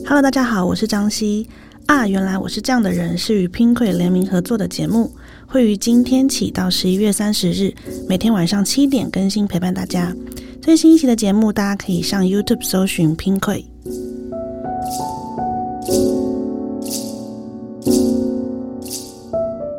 [0.00, 1.46] Hello，大家好，我是张希
[1.86, 2.08] 啊。
[2.08, 5.12] 原来我是这样的人，是与 Pinkoi 联名合作的节目，
[5.46, 7.72] 会于今天起到十一月三十日，
[8.08, 10.14] 每天晚上七点更新，陪伴大家。
[10.60, 13.64] 最新一期的节目，大家可以上 YouTube 搜寻 Pinkoi。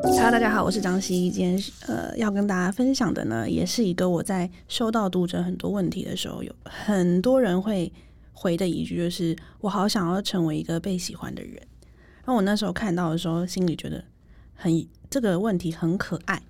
[0.05, 1.29] Hello，大家好，我是张希。
[1.29, 7.91] 今天呃要跟大家分享的呢，也是一个我在收到读者很多问题的时候，有很多人会。
[8.33, 11.61] 回的一句就是“我好想要成为一个被喜欢的人”。
[12.25, 14.03] 那我那时候看到的时候，心里觉得
[14.55, 16.41] 很这个问题很可爱，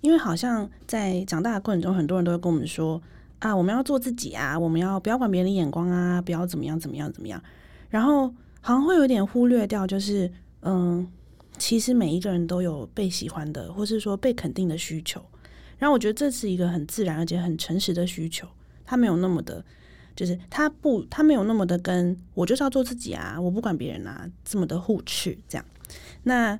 [0.00, 3.00] 因为好像在长大的过程中，很多人都会跟我们说
[3.38, 7.42] ：“啊，我们要做自己啊，我们要不要管别人的眼光啊，不要怎么样怎么样怎么样。”
[7.88, 8.28] 然后
[8.60, 10.30] 好像会有点忽略掉，就是
[10.62, 11.06] 嗯，
[11.58, 15.24] 其实每一个人都有被喜欢的，或是说被肯定的需求。
[15.78, 18.48] 然后我觉得这是一个很自然而且很诚实的需求，
[18.84, 19.64] 他没有那么的。
[20.18, 25.64] 就是他不，他没有那么的跟我就是要做自己啊，我不管别人啊，这么的互斥这样。
[26.24, 26.58] 那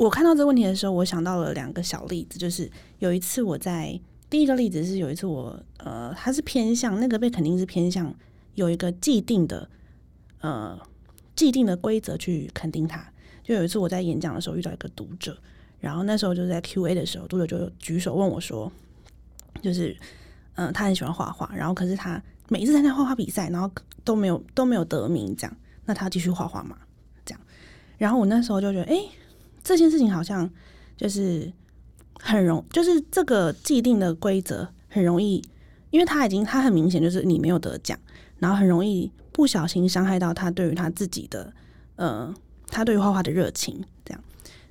[0.00, 8.12] 我看到这个问题的时候，我想到了两个小例子，就是有一次我在第一个例子是有一次我呃，他是偏向那个被肯定是偏向
[8.56, 9.70] 有一个既定的
[10.40, 10.76] 呃
[11.36, 13.12] 既定的规则去肯定他。
[13.44, 15.38] 就有一次我在演讲的时候遇到一个读者，
[15.78, 18.72] 然后那时候就是在 Q&A 的时候，读者就举手问我说，
[19.62, 19.96] 就是
[20.56, 22.20] 嗯，他很喜欢画画，然后可是他。
[22.48, 23.70] 每一次参加画画比赛，然后
[24.04, 26.76] 都没有都没有得名，这样，那他继续画画嘛？
[27.24, 27.40] 这样，
[27.98, 29.04] 然后我那时候就觉得，哎，
[29.62, 30.48] 这件事情好像
[30.96, 31.52] 就是
[32.18, 35.42] 很容，就是这个既定的规则很容易，
[35.90, 37.98] 因为他已经他很明显就是你没有得奖，
[38.38, 41.52] 然后很容易不小心伤害到他对于他自己的，
[41.96, 42.34] 呃，
[42.66, 44.22] 他对于画画的热情，这样。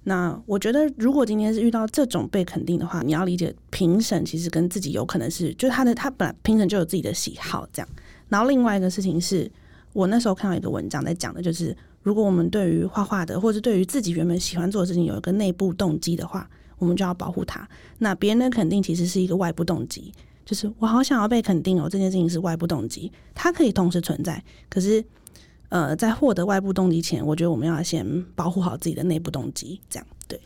[0.04, 7.88] 那我觉得，如果今天是遇到这种被肯定的话，你要理解评审其实跟自己有可能是，就他的他本来评审就有自己的喜好这样。
[8.28, 9.50] 然后另外一个事情是
[9.94, 16.50] 我那时候看到一个文章在讲的，就是如果我们对于画画的，或者对于自己原本喜欢做的事情有一个内部动机的话，
[16.80, 17.70] 我们就要保护它。
[18.00, 20.12] 那别人的肯定其实是一个外部动机，
[20.44, 25.06] 就是我好想要被肯定哦，这件事情是外部动机，它可以同时存在，可是。
[25.72, 28.06] 呃，在获得外部动机前，我觉得我们要先
[28.36, 29.80] 保护好自己的内部动机。
[29.90, 30.38] 这样对。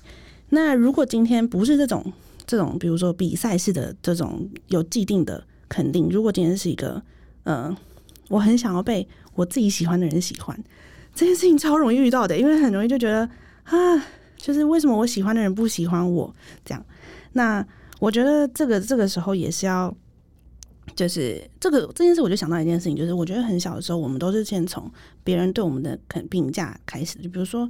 [0.49, 2.13] 那如果今天不是这种
[2.45, 7.01] 这种，比如说比赛式的这种有既定的肯定，如果今天是一个
[7.41, 7.75] 呃，
[8.29, 10.55] 我很想要被我自己喜欢的人喜欢，
[11.15, 13.27] 这件事情超容易遇到的，因为很容易就觉得
[13.63, 14.05] 啊，
[14.37, 16.31] 就是为什么我喜欢的人不喜欢我
[16.63, 16.85] 这样。
[17.33, 17.65] 那
[17.99, 19.91] 我觉得这个这个时候也是要。
[20.93, 24.89] 就是这个这件事，我就想到一件事情，就是我觉得很小的时候，我们都是先从
[25.23, 27.67] 别人对我们的肯评价开始，就比如说，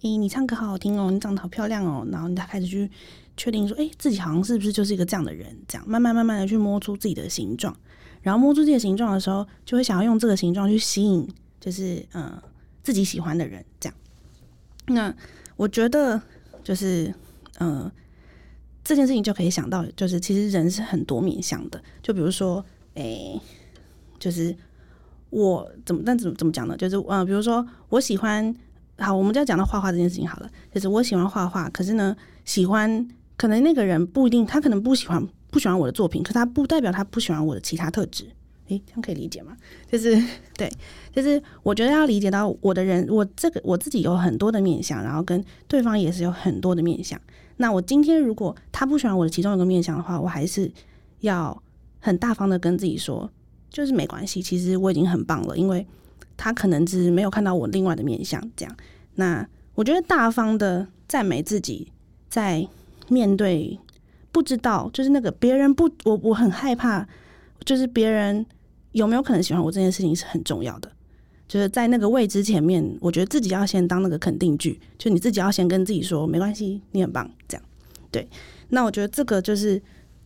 [0.00, 2.90] 咦，你唱歌好好听哦，你长得好漂亮哦，然后你才开始去
[3.36, 7.76] 确定说，哎，自己好像是不是就是一个这样的人，这样慢慢慢慢的去摸出自己的形状，
[8.22, 11.28] 然后摸出自己的形状的时候，就会想要用这个形状去吸引，
[11.60, 12.32] 就是嗯
[12.82, 13.96] 自己喜欢的人，这样。
[14.86, 15.14] 那
[15.56, 16.20] 我觉得
[16.62, 17.12] 就是
[17.58, 17.90] 嗯。
[18.84, 21.82] 这件事情就可以想到，就是其实人是很多面相的。
[22.02, 22.64] 就比如说，
[22.94, 23.40] 诶，
[24.18, 24.54] 就是
[25.30, 26.76] 我怎么，但怎么怎么讲呢？
[26.76, 28.54] 就是呃，比如说我喜欢，
[28.98, 30.50] 好，我们就要讲到画画这件事情好了。
[30.72, 32.14] 就是我喜欢画画，可是呢，
[32.44, 38.26] 喜欢可能那个人不一定，他可能不喜欢不喜欢我的作品，可他不代表他不喜欢我的其他特质。
[38.68, 39.56] 诶，这样可以理解吗？
[39.90, 40.20] 就是
[40.56, 40.70] 对，
[41.12, 47.20] 就是我觉得要理解到我的人，我这个我自己有很多的面相，然后跟对方也是有很多的面相。
[47.56, 50.70] 那我今天如果他不喜欢我的其中一个面相的话，我还是
[51.20, 51.62] 要
[52.00, 53.30] 很大方的跟自己说，
[53.70, 55.86] 就是没关系，其实我已经很棒了，因为
[56.36, 58.42] 他可能只是没有看到我另外的面相。
[58.56, 58.76] 这样，
[59.14, 61.92] 那我觉得大方的赞美自己，
[62.28, 62.66] 在
[63.08, 63.78] 面对
[64.32, 67.06] 不知道，就是那个别人不，我我很害怕，
[67.64, 68.44] 就是别人
[68.94, 70.90] 有没有可能喜欢我这件事情是很重要的。
[71.46, 77.62] 就是在那个未知前面，我觉得自己要先当那个肯定句，就你自己要先跟自己说没关系，你很棒，这样
[78.10, 78.26] 对。
[78.70, 79.80] 那我觉得这个就是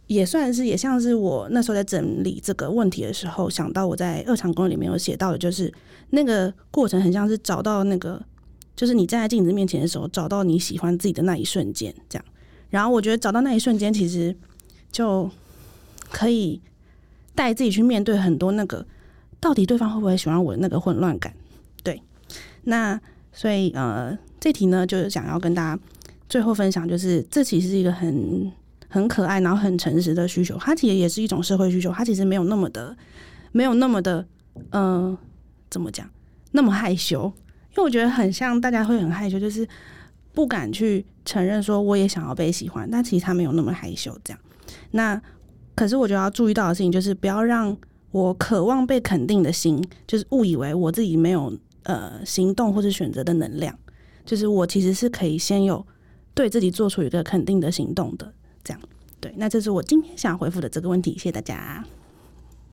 [0.07, 5.73] 也算是也像是我那时候在整理这个问题的时候想到我在二场公里面有写到的，就是
[6.11, 8.25] 那个过程很像是找到那个，
[8.77, 12.25] 就是你站在镜子面前的时候，找到你喜欢自己的那一瞬间，这样。
[12.71, 14.35] 然后我觉得找到那一瞬间，其实
[14.93, 15.29] 就
[16.11, 16.61] 可以
[17.39, 18.85] 带自己去面对很多那个。
[19.41, 21.33] 到底对方会不会喜欢我的那个混乱感？
[21.85, 22.03] 对，
[22.65, 23.01] 那
[23.33, 25.81] 所以呃，这题呢，就是想要跟大家
[26.29, 28.51] 最后分享，就是这其实是一个很
[28.89, 30.59] 很可爱，然后很诚实的需求。
[30.59, 32.97] 它其实也是一种社会需求，它其实没有那么的，
[33.53, 34.27] 没有那么的，
[34.73, 35.17] 嗯，
[35.71, 36.11] 怎么讲，
[36.51, 37.33] 那么害羞？
[37.71, 39.65] 因为我觉得很像大家会很害羞，就是
[40.35, 44.19] 不敢去承认说我也想要被喜欢，但其实他没有那么害羞。
[44.25, 44.41] 这样，
[44.91, 45.23] 那
[45.79, 47.77] 可是我觉得要注意到的事情就是不要让。
[48.11, 51.53] 我渴望被肯定的心，就是误以为我自己没有
[51.83, 53.79] 呃行动或是选择的能量。
[54.25, 55.87] 就是我其实是可以先有
[56.33, 58.33] 对自己做出一个肯定的行动的，
[58.65, 58.81] 这样
[59.21, 59.31] 对。
[59.37, 61.85] 那这是我今天想回复的这个问题，谢谢大家。